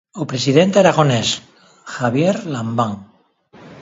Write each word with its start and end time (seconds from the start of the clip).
O 0.21 0.23
presidente 0.31 0.75
aragonés, 0.79 1.29
Javier 1.95 2.35
Lambán. 2.53 2.93